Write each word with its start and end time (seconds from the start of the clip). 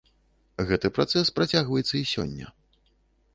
Гэты 0.71 0.89
працэс 0.95 1.31
працягваецца 1.37 1.93
і 2.01 2.03
сёння. 2.13 2.45